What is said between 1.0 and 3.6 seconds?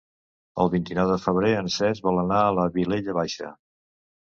de febrer en Cesc vol anar a la Vilella Baixa.